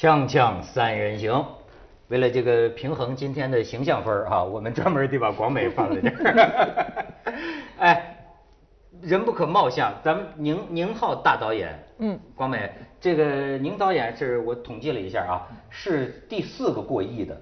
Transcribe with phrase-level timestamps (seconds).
[0.00, 1.44] 锵锵三人行，
[2.06, 7.04] 为了这个平衡今天的形象分儿哈，我们专门得把广美放在这儿。
[7.78, 8.16] 哎，
[9.02, 12.70] 人不可貌相，咱们宁宁浩大导演，嗯广美，
[13.00, 17.36] 这个宁导演是我统计了一下啊，是第四个过亿的。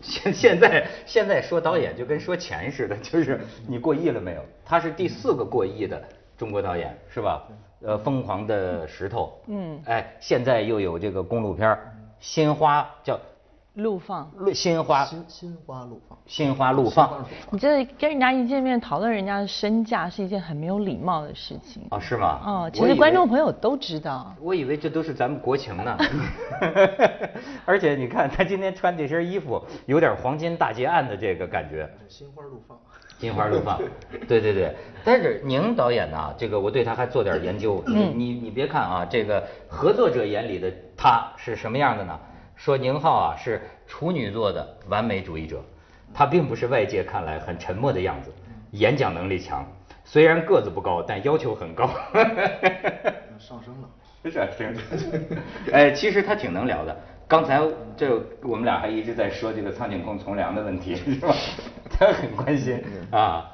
[0.00, 4.42] 现现在现在说导演就跟说钱似的，就是你过亿了没有？
[4.64, 6.02] 他是第四个过亿的
[6.38, 7.46] 中国导演，是吧？
[7.82, 13.18] 呃，疯狂的石头，嗯哎，现在又有这个公路片儿新花叫
[13.74, 14.30] 怒放。
[14.36, 16.18] 路新花心心花怒放。
[16.26, 21.86] 心花怒放你这跟人家一见面讨论人家的身价是一件很没有礼貌的事情。
[21.90, 22.40] 哦，是吗？
[22.44, 24.34] 哦，其实观众朋友都知道。
[24.40, 25.98] 我以为这都是咱们国情呢，
[27.66, 31.86] 而且你看他今天穿这身衣服，有点黄金大劫案的这个感觉。
[32.08, 32.78] 心花怒放。
[33.18, 33.80] 金花怒放，
[34.28, 34.74] 对对对。
[35.04, 37.82] 但是宁导演呢，这个我对他还做点研究。
[37.86, 42.18] 你你你别看啊，这个合作者眼里的他是什么样的呢？
[42.56, 45.62] 说宁浩啊是处女座的完美主义者，
[46.14, 48.32] 他并不是外界看来很沉默的样子，
[48.72, 49.64] 演讲能力强，
[50.04, 51.86] 虽然个子不高，但要求很高。
[53.38, 53.88] 上升了。
[54.26, 54.74] 是是，
[55.70, 56.96] 哎，其实他挺能聊的。
[57.28, 57.60] 刚才
[57.96, 61.32] 这我们俩还一直在说这个苍井空从良的问题，是吧？
[61.98, 62.80] 他很关心
[63.10, 63.52] 啊。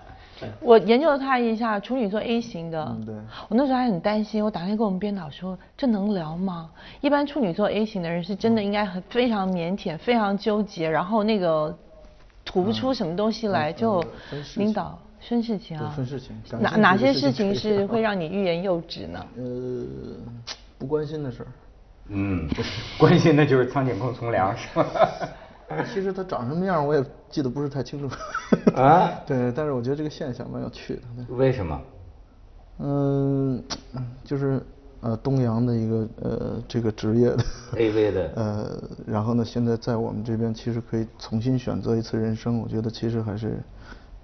[0.61, 3.15] 我研究了他一下，处女座 A 型的，嗯对
[3.49, 6.69] 我那时候还很担心，我打电话跟我们编导说，这能聊吗？
[7.01, 11.73] 一般处女座 A 型的人是真的应该很非常腼腆，非常纠结，然后那个
[12.45, 14.05] 吐不出什么东西来，嗯就
[14.57, 19.25] 领导分事情啊，对分事情哪哪些事情是会让你欲言又止呢？
[19.37, 19.87] 呃，
[20.77, 21.47] 不关心的事儿。
[22.09, 22.49] 嗯，
[22.99, 24.85] 关心的就是苍井空从良，是吧？
[25.93, 28.15] 其实他长什么样我也记得不是太清楚。
[28.75, 31.03] 啊 对，但是我觉得这个现象蛮有趣的。
[31.35, 31.81] 为什么？
[32.79, 33.63] 嗯，
[34.25, 34.61] 就是
[35.01, 37.45] 呃东阳的一个呃这个职业的
[37.75, 43.63] AV 的 呃，然后呢，现在在我们这边其实可以重新选择一次人生，我觉得其实还是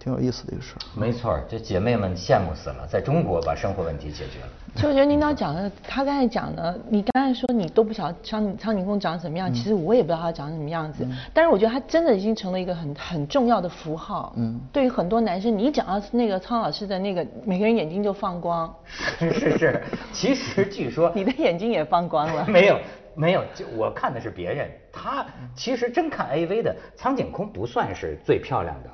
[0.08, 0.80] 挺有意思的一个事儿。
[0.98, 4.48] 没错，这姐妹们羡慕死了，在中国把生活问题解决了。
[4.74, 11.06] 其实我觉得领导讲的，他刚才讲的，你刚才说你都不晓得苍苍井空长什么样，其实我也不知道他长什么样子。
[11.34, 14.32] 但是我觉得他真的已经成了一个很很重要的符号。
[14.36, 18.72] 嗯对于很多男生，你一讲到那个苍老师的那个，每个人眼睛就放光。
[18.86, 19.82] 是是是，
[20.12, 22.46] 其实据说 你的眼睛也放光了。
[22.46, 22.78] 没有
[23.14, 25.26] 没有，就我看的是别人，他
[25.56, 28.90] 其实真看 AV 的苍井空不算是最漂亮的，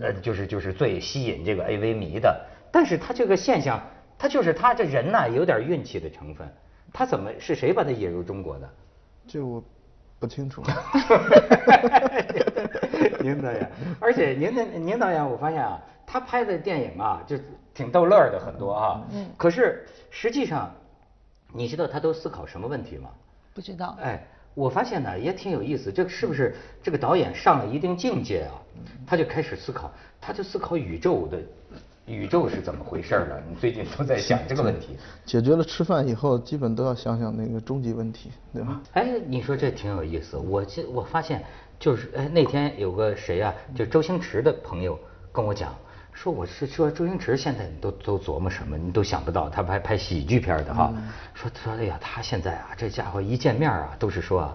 [0.00, 2.40] 呃，就是就是最吸引这个 AV 迷的，
[2.70, 3.82] 但是他这个现象，
[4.18, 6.46] 他就是他这人呐有点运气的成分，
[6.92, 8.70] 他怎么是谁把他引入中国的？
[9.26, 9.62] 这我
[10.18, 10.62] 不清楚。
[13.20, 13.70] 宁导演，
[14.00, 17.38] 而且宁的宁导演，我发现啊，他拍的电影啊，就
[17.72, 19.02] 挺逗乐的很多啊。
[19.12, 19.26] 嗯。
[19.36, 20.70] 可是实际上，
[21.52, 23.10] 你知道他都思考什么问题吗？
[23.54, 23.96] 不知道。
[24.00, 24.22] 哎，
[24.54, 28.54] 我发现呢也挺有意思，这个是不是这个导演上了一定境界啊，
[29.06, 31.38] 他就开始思考，他就思考宇宙的
[32.06, 33.42] 宇宙是怎么回事儿了？
[33.48, 34.96] 你最近都在想这个问题。
[35.26, 38.80] 解决了吃饭以后，基本都要想想那个终极问题，对吧？
[38.92, 40.36] 哎，你说这挺有意思。
[40.36, 41.42] 我这我发现
[41.78, 44.98] 就是哎，那天有个谁啊，就周星驰的朋友
[45.32, 45.74] 跟我讲，
[46.14, 50.90] 说我是说周星驰现在你都都琢磨什么，你都想不到，他拍拍喜剧片的哈。
[51.34, 54.54] 说说哎呀，他现在啊，这家伙一见面啊，都是说啊，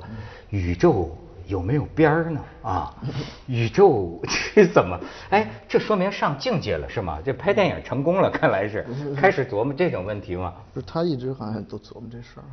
[0.49, 1.15] 宇宙。
[1.47, 2.39] 有没有边儿呢？
[2.61, 2.93] 啊，
[3.47, 4.21] 宇宙
[4.53, 4.99] 这怎么？
[5.31, 7.17] 哎，这说明上境界了是吗？
[7.25, 8.85] 这拍电影成功了，看来是
[9.17, 10.53] 开始琢磨这种问题吗？
[10.71, 12.45] 不是他一直好像都琢磨这事儿。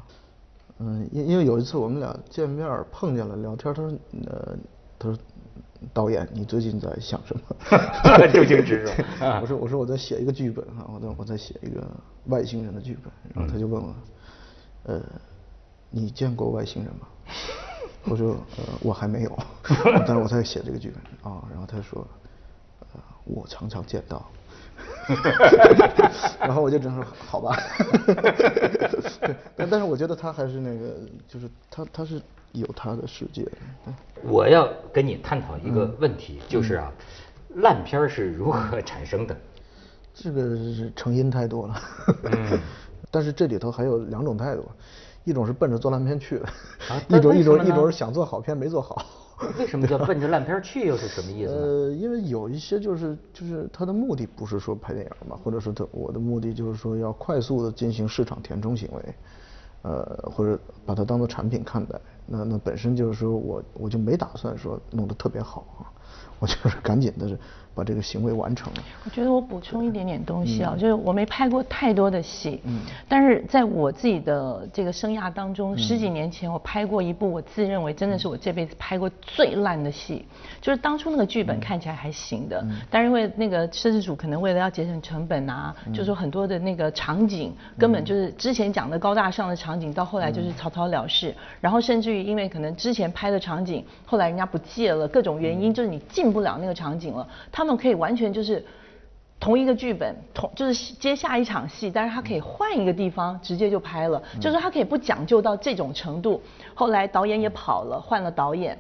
[0.79, 3.93] 嗯，因因为有一次我们俩见面碰见了聊天，他说
[4.31, 4.57] 呃，
[4.99, 5.19] 他说
[5.93, 7.43] 导演你最近在想什么？
[8.33, 8.87] 周星驰
[9.21, 11.87] 啊我说我说我在写一个剧本哈，我在我在写一个
[12.27, 13.95] 外星人的剧本，然后他就问我，
[14.85, 15.01] 呃，
[15.91, 17.07] 你见过外星人吗？
[18.05, 19.39] 我说呃我还没有，
[20.07, 22.07] 但是我在写这个剧本啊，然后他说，
[22.95, 24.25] 呃我常常见到。
[26.41, 27.57] 然后我就只能说好吧，
[29.57, 30.97] 但但是我觉得他还是那个，
[31.27, 32.21] 就是他他是
[32.53, 33.47] 有他的世界
[34.23, 36.93] 我要跟你探讨一个问题，就是啊，
[37.57, 39.37] 烂片是如何产生的？
[40.15, 41.81] 这个是成因太多了，
[42.25, 42.59] 嗯
[43.11, 44.65] 但是这里头还有两种态度，
[45.25, 46.47] 一种是奔着做烂片去的，
[46.89, 49.05] 啊 一种一种一种是想做好片没做好。
[49.59, 50.87] 为什么叫奔着烂片去？
[50.87, 51.61] 又是什么意思呢？
[51.61, 59.15] 呃，因为有一些就是就是他的目的不是说拍电影嘛，或者说他我的目的就是说要快速的进行市场填充行为，
[59.83, 62.01] 呃，或者把它当做产品看待。
[62.27, 65.96] 那那本身就是说我我就没打算说弄得特别好啊。
[66.39, 67.39] 我就是赶紧的是
[67.75, 68.83] 把这个行为完成了。
[69.05, 80.25] 我觉得我补充一点点东西啊，就是我没拍过太多的戏，嗯，但是在我自己的这个生涯当中，十几年前我拍过一部我自认为真的是我这辈子拍过最烂的戏，
[80.61, 97.67] 就是当初那个剧本看起来还行的，但是因为那个摄制组可能为了要节省成本啊，就说很多的那个场景根本就是之前讲的高大上的场景，到后来就是草草了事，然后甚至于因为可能之前拍的场景，后来人家不借了，各种原因就是你进不了那个场景了，他。
[97.67, 98.65] 们可以完全就是
[99.41, 106.41] 同一个剧本，同就是接下一场戏，但是他可以换一个地方直接就拍了，就是他可以不讲究到这种程度。
[106.77, 108.79] 后来导演也跑了，换了导演，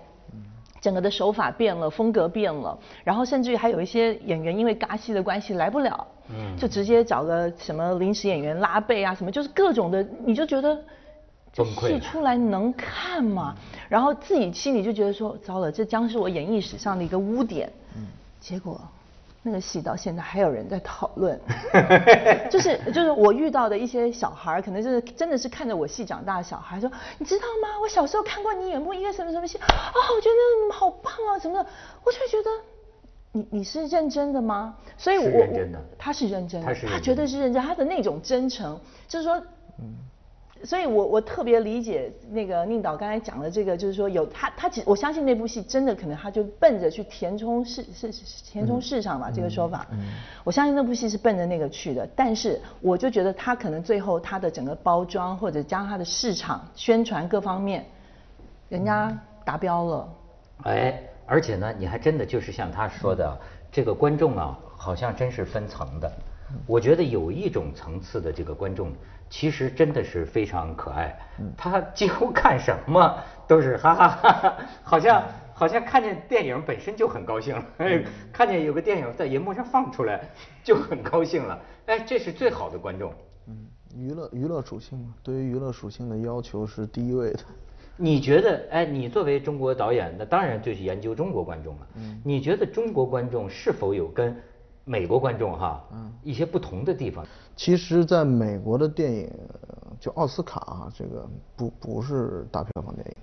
[0.80, 6.06] 整个的手法变了，风格变了，然后甚至于还有一些演员因为尬戏的关系来不了，
[6.56, 10.78] 就直接找个什么临时演员拉背啊什么，就是各种的，你就觉得
[11.64, 13.56] 这戏出来能看吗？
[13.88, 17.72] 然后自己心里就觉得说，糟了，这将是我演艺史上的一个污点。
[18.40, 18.80] 结果，
[19.42, 21.40] 那个戏到现在还有人在讨论，
[22.50, 27.80] 就是就是我遇到的一些小孩，可能就是真的是看着我戏长大的小孩，说你知道吗？
[27.80, 29.66] 我小时候看过你演过一个什么什么戏，啊，
[30.14, 31.68] 我觉得好棒啊，什么的，
[32.04, 32.50] 我就觉得
[33.32, 34.76] 你你是认真的吗？
[34.98, 35.46] 所以，我
[35.98, 39.36] 他是认真的，他绝对是认真，他的那种真诚，就是说，
[39.78, 39.94] 嗯。
[40.64, 48.10] 所以，我我特别理解那个宁导刚才讲的这个，就是说有他他其我相信那部戏真的可能他就奔着去填充市是
[48.44, 49.86] 填充市场吧这个说法，
[50.42, 52.08] 我相信那部戏是奔着那个去的。
[52.16, 57.84] 但是我就觉得他可能最后他的整个包装或者加上他的市场宣传各方面，
[58.68, 60.08] 人家达标了。
[60.62, 63.38] 哎，而且呢，你还真的就是像他说的，
[63.70, 66.10] 这个观众啊，好像真是分层的。
[66.66, 68.90] 我觉得有一种层次的这个观众。
[69.28, 71.19] 其实真的是非常可爱，
[71.56, 77.64] 他几乎看什么 都是哈哈哈哈，好像好像看见电影本身就很高兴了，
[78.32, 80.20] 看见有个电影在银幕上放出来
[80.62, 83.12] 就很高兴了，哎，这是最好的观众。
[83.49, 87.40] 嗯，娱乐娱乐属性嘛，对于娱乐属性的要求是第一位的。
[87.96, 91.87] 你觉得，哎，你作为中国导演，那当然就是研究中国观众了。
[91.96, 94.37] 嗯，你觉得中国观众是否有跟？
[94.88, 97.26] 美国观众哈，嗯，一些不同的地方。
[97.56, 99.28] 其实，在美国的电影，
[99.98, 103.14] 就奥斯卡啊这个不不是大票房电影，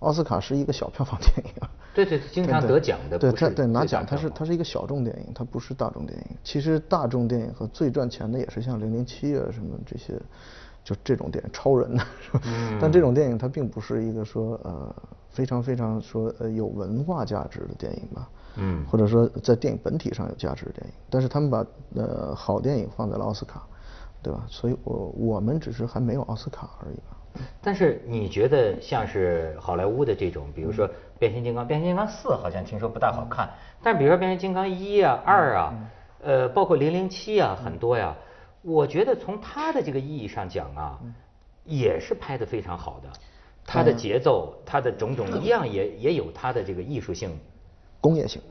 [0.00, 1.52] 奥斯卡是一个小票房电影。
[1.94, 3.16] 对对，经常得奖的。
[3.16, 6.36] 对对对，拿奖它是它是一个小众电影，它不是大众电影。
[6.42, 10.20] 其实大众电影和最赚钱的也是像《零零七》啊什么这些，
[10.82, 12.40] 就这种电影，超人呐，是吧？
[12.46, 12.76] 嗯。
[12.80, 14.92] 但这种电影它并不是一个说呃
[15.30, 18.28] 非常非常说呃有文化价值的电影吧。
[18.56, 23.62] 嗯，或者说在电影本体上有价值的电影，但是他们把呃好电影放在了奥斯卡，
[24.22, 24.44] 对吧？
[24.48, 27.16] 所以我我们只是还没有奥斯卡而已吧。
[27.62, 30.86] 但是你觉得像是好莱坞的这种，比如说
[31.18, 33.48] 变形金刚，变形金刚四好像听说不大好看，
[33.82, 35.74] 但比如说变形金刚一啊、二啊，
[36.20, 38.14] 呃，包括零零七啊，很多呀，
[38.60, 41.00] 我觉得从它的这个意义上讲啊，
[41.64, 43.08] 也是拍得非常好的，
[43.64, 47.30] 它的节奏，它的种种一样也也有它的这个艺术性。
[48.02, 48.42] 工业性，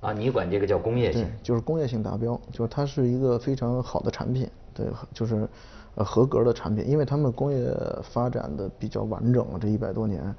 [0.00, 5.46] 啊，你管这个叫工业性，就是工业性达标，就是它是一个非常好的产品，对，就是
[5.96, 7.70] 呃合格的产品，因为他们工业
[8.02, 10.34] 发展的比较完整了这一百多年，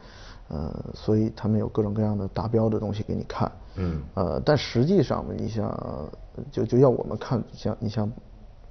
[0.47, 6.09] 呃，所以他们有各种各样的达标的东西给你看，嗯，呃，但实际上你像
[6.51, 8.12] 就就要我们看，像你像，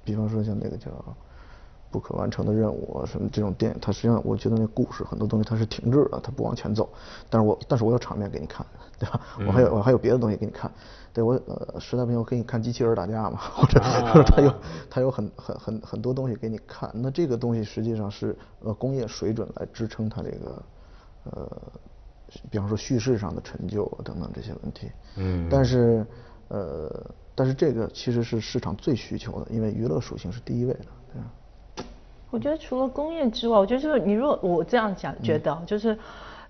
[0.03, 0.89] 比方说像那个叫。
[1.95, 6.89] 不可完成的任务啊，什么这种电影，它实际上我觉得那故事很多东西它是停滞的，它不往前走。
[7.29, 8.65] 但是我但是我有场面给你看，
[8.99, 9.21] 对吧？
[9.47, 10.69] 我还有我还有别的东西给你看。
[11.13, 13.79] 对我呃实在不行我给你看机器人打架嘛，或者
[14.27, 14.53] 它有
[14.89, 16.91] 它有很很很很多东西给你看。
[16.93, 20.63] 那这个东西实际上是呃工业水准来支撑它这个
[21.31, 21.49] 呃，
[22.51, 24.91] 比方说叙事上的成就等等这些问题。
[25.15, 25.47] 嗯。
[25.49, 26.05] 但是
[26.49, 26.91] 呃
[27.33, 31.31] 但是这个其实是市场最需求的，因为娱乐属性是第一位的，对吧？
[32.31, 35.97] 我觉得除了工业之外，我觉得就是你如果我这样讲，觉得就是，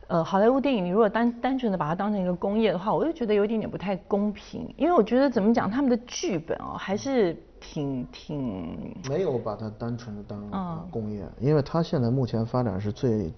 [0.07, 13.31] 呃，好莱坞电影你如果单单纯的把它当成一个工业的话，我就觉得有一点点不太公平，因为我觉得怎么讲，他们的剧本哦还是挺挺没有把它单纯的当工业，因为它现在目前发展是最，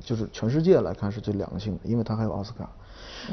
[0.00, 2.70] 就是全世界来看是最良性的，因为它还有奥斯卡。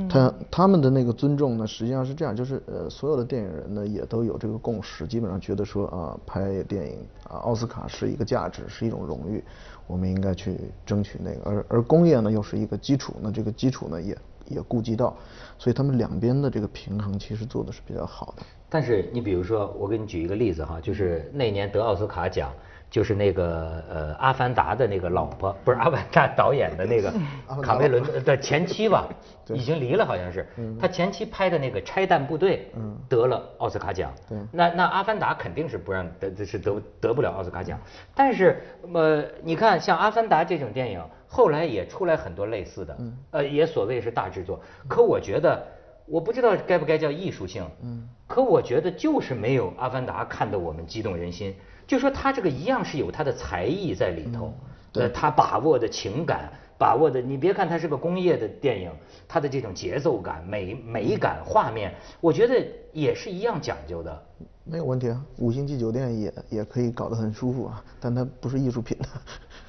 [0.10, 9.44] 他他们的那个尊重呢，实际上是这样，就是呃，所有的电影人呢也都有这个共识，基本上觉得说啊，拍电影啊，奥斯卡是一个价值，是一种荣誉，
[9.88, 11.42] 我们应该去争取那个。
[11.50, 14.18] 而而工业呢又是一个基础，那这个基础呢也
[14.48, 15.16] 也顾及到，
[15.58, 18.44] 所以他们两边的这个平衡其实做的是比较好的。
[18.70, 22.52] 但是你比如说，我给你举一个例子哈，就是那年得奥斯卡奖，
[22.90, 27.14] 就是那个呃《阿凡达》的那个老婆，不是《阿凡达》导演的那个
[27.62, 29.08] 卡梅伦的前妻吧？
[29.50, 30.48] 已经离了，好像是。
[30.80, 32.70] 他前妻拍的那个《拆弹部队》
[33.10, 34.12] 得了奥斯卡奖。
[34.52, 37.80] 那那《阿凡达》肯定是不让得是得得不了奥斯卡奖。
[38.16, 38.62] 但是
[38.94, 42.98] 呃，你看像《阿凡达》这种电影，后来也出来很多类似的，
[43.32, 44.60] 呃，也所谓是大制作。
[44.88, 45.62] 可我觉得，
[46.06, 47.66] 我不知道该不该叫艺术性。
[47.84, 48.08] 嗯。
[48.28, 51.56] 可我觉得就是没有《阿凡达》看得我们激动人心。
[51.88, 54.54] 就说他这个一样是有他的才艺在里头，
[54.94, 58.92] 呃，他把握的情感，把握的，你别看它是个工业的电影，
[59.28, 64.24] 它的这种节奏感、美美感、画面，我觉得也是一样讲究的。
[64.66, 68.98] 没有问题啊，五星级酒店也也可以搞得很舒服啊，但它不是艺术品。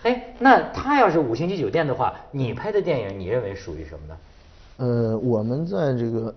[0.02, 4.18] 哎，那他要是五星级酒店的话，你拍的电影你认为属于什么呢？
[4.78, 6.34] 呃，我们在这个。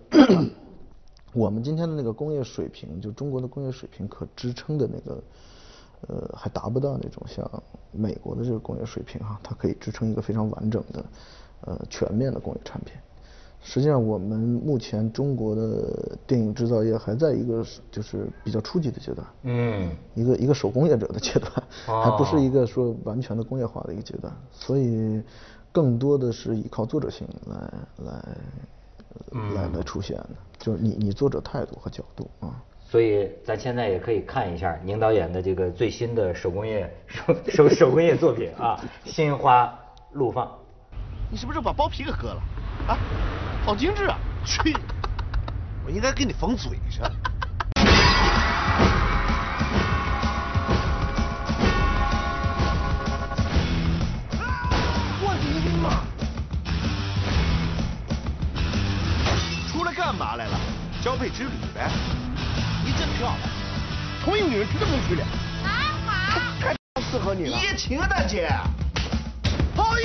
[1.34, 5.24] 我们今天的那个工业水平，就中国的工业水平可支撑的那个，
[6.08, 7.48] 呃，还达不到那种像
[7.92, 11.06] 美国的这个工业水平哈，它可以支撑一个非常完整的，
[11.62, 12.94] 呃，全面的工业产品。
[13.62, 21.52] 实际上，我们目前中国的电影制造业还在一个就是比较初级的阶段，嗯，一个一个手工业者的阶段，
[21.86, 25.22] 还不是一个说完全的工业化的一个阶段，所以
[25.72, 27.74] 更多的是依靠作者性来
[28.06, 28.38] 来。
[29.56, 32.64] 来来出现的，就是你你作者态度和角度啊。
[32.92, 38.78] 所以咱现在也可以看一下宁导演的这个最新的手工业手手手工业作品啊，
[39.10, 39.74] 《心花
[40.12, 40.46] 怒放》。
[41.30, 42.42] 你是不是把包皮给割了？
[42.90, 42.98] 啊，
[43.64, 44.18] 好精致啊！
[44.46, 44.76] 去，
[45.86, 47.10] 我应该给你缝嘴上。
[60.20, 60.60] 嘛来了？
[61.02, 61.90] 交配之旅呗。
[63.02, 63.36] 你真漂亮，
[64.24, 65.26] 同一个女人这么能娶俩？
[65.64, 66.72] 还好。
[66.94, 67.58] 太适合你了。
[67.58, 68.48] 一夜情啊，大姐。
[69.76, 70.04] 好意。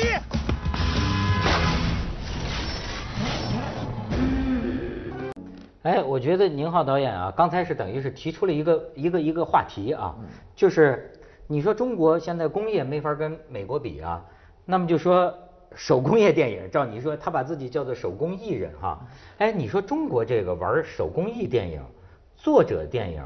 [5.82, 10.14] 哎，我觉得宁浩导演啊，刚才是等于是提出了一个一个一个话题啊，
[10.54, 11.12] 就是
[11.46, 14.24] 你说中国现在工业没法跟美国比啊，
[14.64, 15.34] 那么就说。
[15.74, 18.98] 手工业电影，照你说，他把自己叫做手工艺人哈。
[19.36, 21.82] 哎，你说中国这个玩手工艺电影，
[22.36, 23.22] 作者电影，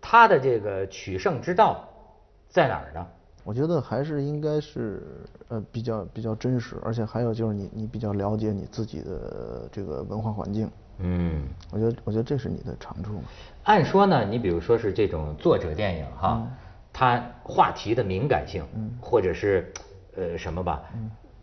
[0.00, 1.88] 他的这个取胜之道
[2.48, 3.06] 在哪儿呢？
[3.42, 5.02] 我觉得还是应该是
[5.48, 10.70] 呃比较比较真实，而且还有就是你你比较了解你自己的这个文化环境。
[10.98, 13.22] 嗯，我觉得我觉得这是你的长处。
[13.64, 16.46] 按说呢，你比如说是这种作者电影哈，
[16.92, 18.62] 它话题的敏感性，
[19.00, 19.72] 或者是
[20.14, 20.82] 呃什么吧。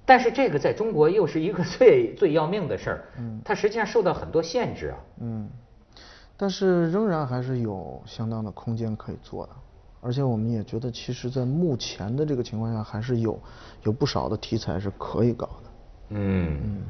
[0.06, 5.50] 但是这个在中国又是一个最最要命的事儿，嗯，它实际上受到很多限制啊，嗯，
[6.38, 9.54] 但是仍然还是有相当的空间可以做的，
[10.02, 13.40] 而且我们也觉得，其实，在目前的这个情况下，还是有
[13.84, 15.70] 有不少的题材是可以搞的，
[16.10, 16.82] 嗯嗯，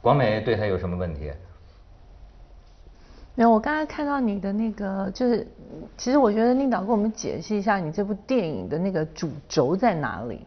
[0.00, 1.30] 广美对他有什么问题？
[3.34, 5.46] 没有，我刚才看到你的那个，就是
[5.96, 10.40] 其实我觉得宁导给我们解释一下，你这部电影的那个主轴在哪里？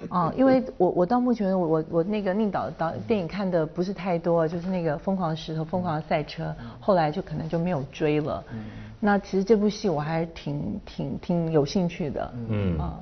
[0.10, 8.44] 哦，因为我我到目前我我我那个宁导导电影看的不是太多，就是那个疯狂石头、疯狂赛车，后来就可能就没有追了。
[8.52, 8.64] 嗯，
[9.00, 12.34] 那其实这部戏我还是挺挺挺有兴趣的。
[12.48, 12.98] 嗯啊，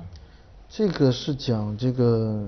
[0.69, 2.43] 这个是讲这个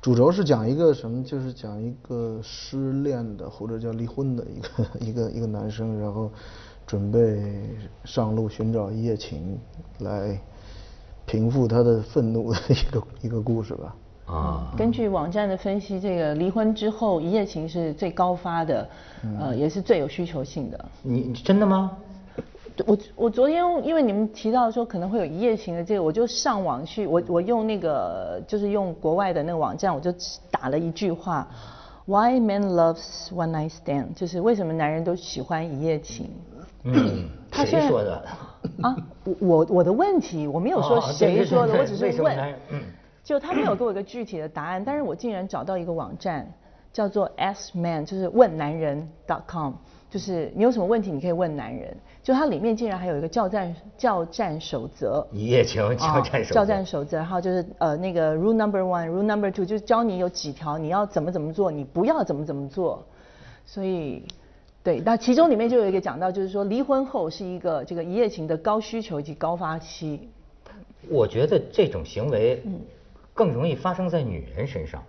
[0.00, 1.22] 主轴是讲一个什么？
[1.22, 6.30] 就是讲一个失恋的或者叫离婚的一个 一个一个男生，然后
[6.86, 7.70] 准备
[8.04, 9.58] 上路寻找一夜情
[10.00, 10.38] 来。
[11.26, 13.94] 平复他的愤怒的一个一个故事吧。
[14.26, 18.88] 啊，根据网站的分析，这个离婚之后一夜情是最高发的，
[19.38, 20.84] 呃，也是最有需求性的。
[21.02, 21.90] 你真的吗？
[22.86, 30.10] 我我昨天因为你们提到说可能会有一夜情的这个，我就上网去，我我用那个就是用国外的那个网站，我就
[30.50, 31.46] 打了一句话
[32.06, 34.14] ：Why men loves one night stand？
[34.14, 36.30] 就是为什么男人都喜欢一夜情？
[36.84, 38.24] 嗯，谁说的？
[38.80, 38.96] 啊，
[39.40, 42.54] 我我的问题我没有说谁说的，我只是问，
[43.24, 46.52] 就他没有给我一个具体的答案，但是我竟然找到一个网站，
[46.92, 49.74] 叫做 Ask Man，就是问男人 dot .com，
[50.10, 63.04] 就是你有什么问题你可以问男人，就它里面竟然还有一个教战教战守则，一夜情教战守教战守则，然后就是呃那个 Rule Number One，Rule Number Two，就是教你有几条你要怎么怎么做，你不要怎么怎么做，
[63.66, 64.24] 所以。
[64.84, 70.28] 对，那其中里面就有一个讲到，就是说离婚后是一个这个一夜情的高需求以及高发期。
[71.08, 72.62] 我觉得这种行为
[73.32, 75.02] 更容易发生在女人身上。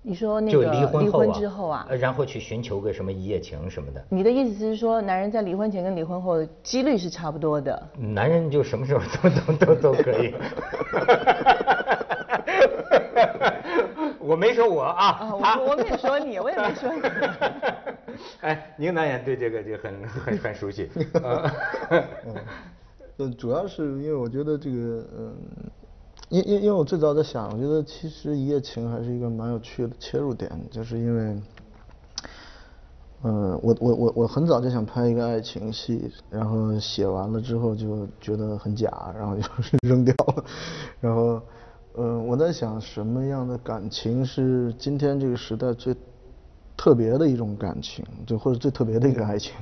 [0.00, 4.02] 你说那个离离婚后啊，婚之后啊呃，然后去寻求个什么一夜情什么的。
[4.08, 7.88] 你的意思是说，男人在离婚前跟离婚后的几率是差不多的？
[7.98, 10.32] 男人就什么时候都都都都可以。
[14.28, 17.00] 我没说我啊，啊，我他我没说你，我也没说你。
[18.42, 20.90] 哎，宁导演对这个就很很很熟悉。
[21.22, 21.50] 呃
[23.16, 25.34] 呃，主要是因为我觉得这个，嗯，
[26.28, 31.40] 因因因为我最早在想，我觉得其实一夜情还是一个蛮有趣的切入点，就是因为，
[33.24, 39.42] 嗯，我我我我很早就想拍一个爱情戏，然后写完了之后就觉得很假，然后就
[39.88, 40.44] 扔掉了，
[41.00, 41.40] 然后，
[41.98, 45.92] 呃，我在想什么样的感情是今天这个时代最
[46.76, 49.52] 特别的一种感情，就或者最特别的一个爱情。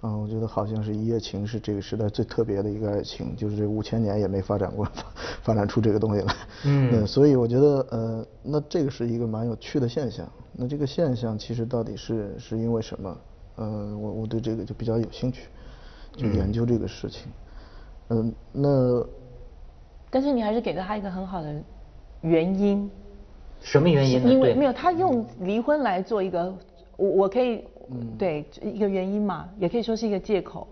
[0.00, 4.88] 嗯，我觉得好像是一夜情是这个时代最特别的一个爱情，就是这五千年也没发展过，
[5.44, 6.34] 发展出这个东西来。
[6.64, 10.26] 嗯所以我觉得呃，那这个是一个蛮有趣的现象。
[10.54, 13.14] 那这个现象其实到底是是因为什么？
[13.56, 15.48] 呃，我我对这个就比较有兴趣，
[16.16, 17.30] 就研究这个事情。
[18.10, 19.04] 嗯、那
[20.10, 21.54] 但是你还是给了他一个很好的
[22.22, 22.90] 原因，
[23.60, 24.30] 什么原因呢？
[24.30, 26.54] 因为没有他用离婚来做一个，
[26.96, 30.66] 我我可以，嗯对一个原因嘛，也可以说是一个借口。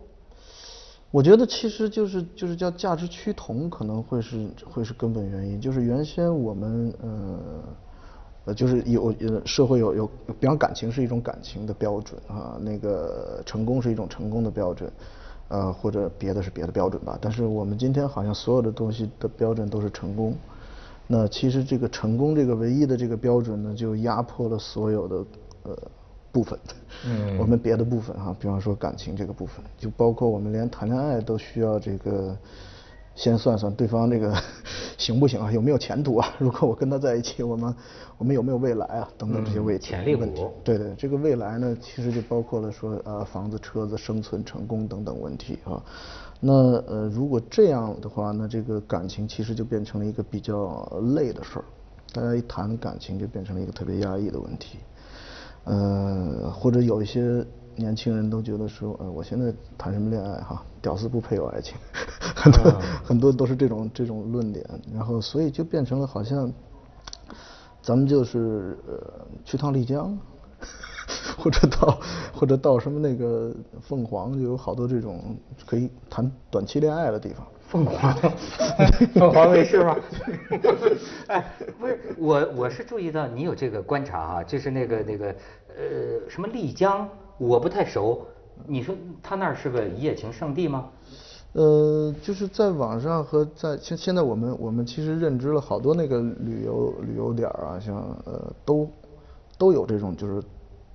[1.11, 5.61] 我觉得其实就是就是叫价值趋同，可能会是会是根本原因。
[5.61, 7.39] 就是原先我们呃
[8.47, 14.91] 呃就是有呃社会有有，比方感情是一种感情的标准啊，那个成功是一种成功的标准，
[15.49, 17.19] 呃或者别的是别的标准吧。
[17.21, 20.35] 但是我们今天好像所有的东西的标准都是成功。
[21.07, 25.25] 那其实这个成功这个唯一的这个标准呢，就压迫了所有的
[25.63, 25.77] 呃
[26.33, 26.59] 部分。
[27.05, 32.37] 嗯我们别的部分哈、比方说感情这个部分，就包括我们连谈恋爱都需要这个
[33.17, 34.33] 先算算对方这个
[34.99, 36.29] 行不行啊，有没有前途啊？
[36.39, 37.75] 如果我跟他在一起，我们
[38.19, 39.09] 我们有没有未来啊？
[39.19, 39.87] 等等这些问题。
[39.87, 45.83] 嗯潜力问题对对，这个未来呢，其实就包括了说呃房子、车子、生存、成功等等问题啊。
[46.39, 50.85] 那呃如果这样的话，那这个感情其实就变成了一个比较
[51.17, 51.65] 累的事儿。
[52.13, 54.79] 大家一谈感情，就变成了一个特别压抑的问题。
[55.65, 57.45] 呃，或者有一些
[57.77, 61.77] 年轻人都觉得说，呃，我现在谈什么恋爱哈，屌丝不配有爱情，
[62.35, 66.53] 很多、很多都是这种这种论点，然后所以就变成了好像，
[67.83, 70.19] 咱们就是呃去趟丽江，
[71.39, 71.99] 或者到
[72.35, 77.47] 或者到什么那个凤凰，就有好多这种可以谈短期恋爱的地方。
[77.69, 78.15] 凤凰，
[79.13, 79.97] 凤凰卫视吗？
[81.27, 81.45] 哎，
[81.81, 85.35] 不是，我我是注意到你有这个观察啊、就是那个那个
[85.77, 88.27] 呃什么丽江，我不太熟。
[88.67, 90.89] 你说他那儿是个一夜情圣地吗？
[91.53, 98.89] 呃，就是在网上和在现现在我们我们其实认知了好多那个旅游旅游点儿啊，像呃都
[99.59, 100.43] 都有这种就是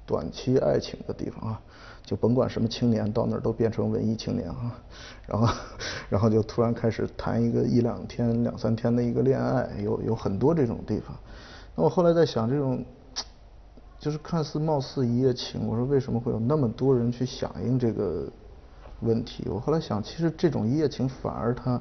[0.06, 1.62] 短期爱情的地方啊，
[2.04, 4.76] 就甭管什么青年到那儿都变成文艺青年啊，
[5.28, 5.54] 然后
[6.10, 11.16] 然后就突然开始谈一个一两天两三天的一个恋爱，有有很多这种地方。
[11.76, 12.84] 那我后来在想这种。
[14.02, 18.28] 就是看似貌似一夜情，我说为什么会有那么多人去响应这个
[19.02, 19.48] 问题？
[19.48, 21.80] 我后来想，其实这种一夜情反而它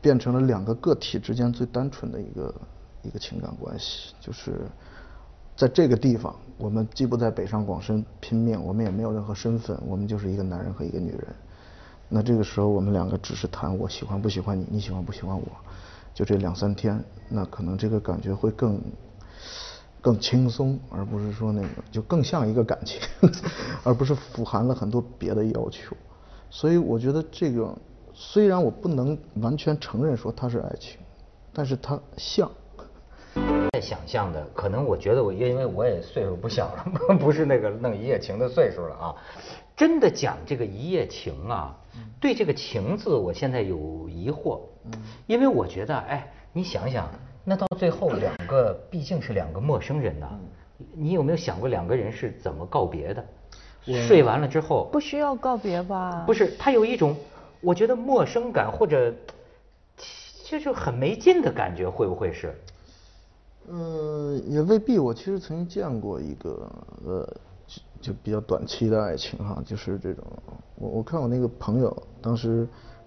[0.00, 2.54] 变成了两个个体之间最单纯的一个
[3.02, 4.60] 一个情感关系，就是
[5.56, 11.26] 在这个地方，我们既不在北上广深拼命，我们也没有任何身份，我们就是一个男人和一个女人。
[12.08, 15.48] 那这个时候，我们两个只是谈我喜欢不喜欢你，你喜欢不喜欢我，
[16.14, 18.80] 就这两三天，那可能这个感觉会更。
[20.06, 23.00] 更轻松，而不是说那个就更像一个感情，
[23.82, 25.96] 而不是富含了很多别的要求。
[26.48, 27.76] 所以我觉得这个
[28.14, 31.00] 虽然我不能完全承认说它是爱情，
[31.52, 32.48] 但是它像。
[33.72, 36.86] 在想象的，可能我觉得我因为我也岁数不小了，
[37.18, 39.14] 不是那个弄一夜情的岁数了啊。
[39.76, 41.76] 真的讲这个一夜情啊，
[42.20, 44.60] 对这个情字我现在有疑惑，
[45.26, 47.10] 因为我觉得，哎，你想想。
[47.48, 50.28] 那到最后，两个毕竟是两个陌生人呐、
[50.92, 53.24] 你有没有想过两个人是怎么告别的？
[53.84, 56.24] 睡完了之后，不需要告别吧？
[56.26, 57.14] 不是，他有一种
[57.60, 59.14] 我觉得陌生感，或者
[60.44, 62.52] 就是很没劲的感觉，会不会是？
[63.68, 64.98] 嗯，也未必。
[64.98, 66.68] 我其实曾经见过一个
[67.06, 67.36] 呃，
[67.68, 70.24] 就就比较短期的爱情哈，就是这种。
[70.74, 72.66] 我我看我那个朋友当时。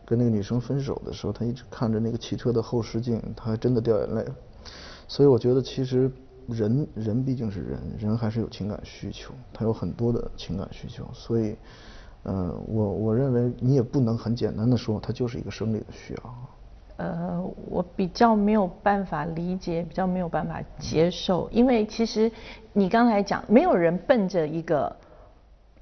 [0.10, 4.26] 跟那个女生分手的时候，他一直看着那个汽车的后视镜，他还真的掉眼泪。
[5.08, 6.12] 所以我觉得，其实
[6.48, 11.08] 人人毕竟是人，人还是有情感需求，他有很多的情感需求。
[11.13, 11.56] 所以，
[12.24, 16.36] 呃，我我认为你也不能很简单的说，它就是一个生理的需要。
[16.98, 22.30] 呃，我比较没有办法理解，比较没有办法接受，因为其实
[22.74, 24.93] 你刚才讲，没有人奔着一个，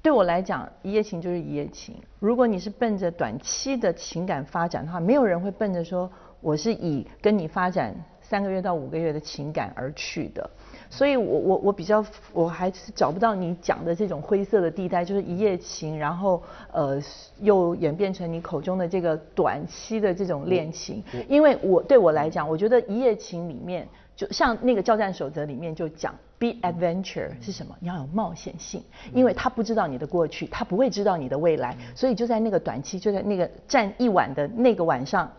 [0.00, 1.94] 对我来讲，一夜情就是一夜情。
[2.18, 10.48] 如果你是奔着短期的情感发展的话，没有人会奔着说我是以跟你发展三个月到五个月的情感而去的。
[10.88, 16.98] 所以，我我我比较，我还是找不到你讲的这种灰色的地带，就是一夜情，然后呃，
[17.40, 21.02] 又演变成你口中的这个短期的这种恋情。
[21.28, 23.86] 因为我对我来讲，我觉得一夜情里面，
[24.18, 27.76] 就像那个交战守则里面就讲，be adventure 是什么？
[27.78, 28.82] 你要有冒险性，
[29.14, 35.30] 因为他不知道你的过去，他不会知道你的未来，所以就在那个短期，就在那个站一晚的那个晚上。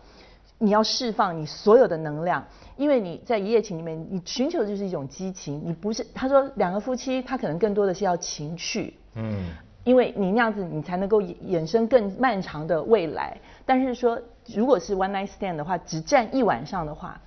[0.62, 2.42] 你要释放你所有的能量，
[2.76, 5.60] 因为你在一夜情里面，你寻求的就是一种激情。
[5.64, 9.46] 你不是他说两个夫妻，他可能更多的是要情趣，嗯，
[9.84, 13.38] 因为你那样子你才能够衍生更漫长的未来。
[13.64, 14.20] 但是说
[14.54, 17.18] 如果是 one night stand 的话，只站一晚上的话，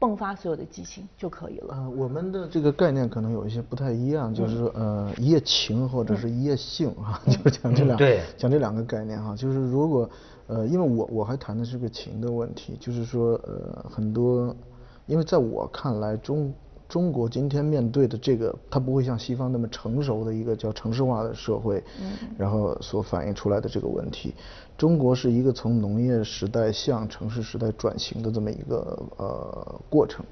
[0.00, 1.74] 迸发所有的激情就可以了。
[1.74, 7.98] 呃，我们的这个概念可能有一些不太一样，就是呃一夜情或者是一夜性哈， 就讲这两
[8.36, 10.08] 讲这两个概念哈，就是如果。
[10.50, 14.56] 呃，因为我我还谈的是个情的问题，就是说，呃，很多，
[15.04, 16.50] 因为在我看来，中
[16.88, 24.34] 中国今天面对的这个，它不会像西方那么成熟的一个叫城市化的社会，嗯，然后所反映出来的这个问题，
[24.78, 30.24] 中国是一个从农业时代向城市时代转型的这么一个呃过程。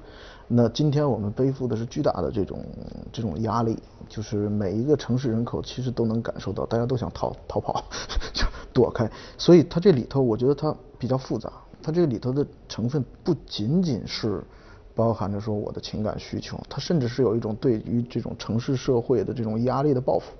[0.47, 2.65] 那今天我们背负的是巨大的这种
[3.11, 3.77] 这种压力，
[4.09, 7.83] 就是每一个城市人口其实都能感受到，大家都想逃逃跑，
[8.33, 9.11] 就躲开。
[9.37, 11.51] 所以它这里头，我觉得它比较复杂。
[11.83, 14.43] 它这个里头的成分不仅仅是
[14.97, 20.33] 包含着说我的情感需求，它甚至是有一种对于这种城市社会的这种压力的报复。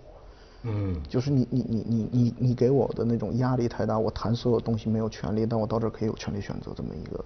[0.63, 7.23] 嗯，就是你你你你你你给我的那种压力太大，我谈所有东西没有权利，但我到这儿可以有权利选择这么一个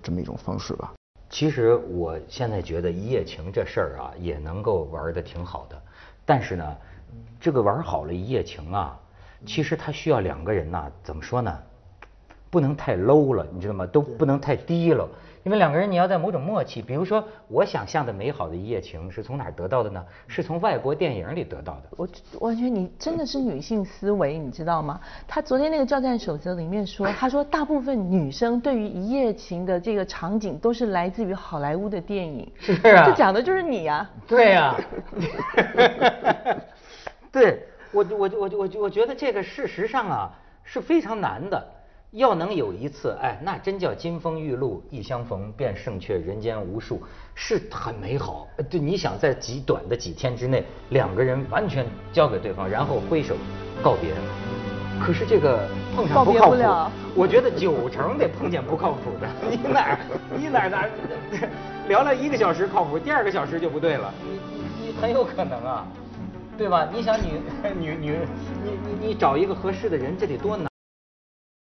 [0.00, 0.94] 这么一种方式吧。
[1.28, 5.82] 其实我现在觉得一夜情这事儿啊，也能够玩的挺好的。
[6.24, 6.76] 但是呢，
[7.40, 8.98] 这个玩好了一夜情啊，
[9.44, 11.52] 其实它需要两个人呐，怎么说呢？
[12.50, 13.84] 不能太 low 了，你知道吗？
[13.84, 15.08] 都不能太低了。
[15.44, 20.02] 因为两个人你要在某种默契，比如说我想象的美好的一夜情是从哪儿得到的呢？
[20.26, 21.82] 是从外国电影里得到的。
[21.90, 22.08] 我
[22.40, 24.98] 我觉得你真的是女性思维，你知道吗？
[25.28, 32.50] 他昨天那个教战守则里面说，他说大部分女生对于一夜情的这个场景都是来自于好莱坞的电影。
[32.58, 33.04] 是啊。
[33.04, 34.10] 这讲的就是你呀。
[34.26, 34.74] 对呀。
[37.30, 40.30] 对我我我我我觉得这个事实上啊
[40.62, 41.73] 是非常难的。
[42.14, 47.02] 要能有一次，哎，那真叫金风玉露一相逢，便胜却人间无数，
[47.34, 48.46] 是很美好。
[48.70, 53.34] 对，你想在极短的几天之内，两个人完全交给对方，然后挥手
[53.82, 54.12] 告别。
[55.04, 56.56] 可是这个碰上不靠谱，
[57.16, 59.28] 我觉得九成得碰见不靠谱的。
[59.50, 59.98] 你哪儿
[60.38, 60.90] 你哪儿哪儿
[61.88, 64.14] 聊了一个小时靠谱，第二个小时就不对了。
[64.22, 64.38] 你
[64.84, 65.84] 你你很有可能啊，
[66.56, 66.88] 对吧？
[66.94, 67.40] 你想 你
[67.76, 68.18] 女女
[68.62, 70.73] 你你你找一个合适的人，这得多难。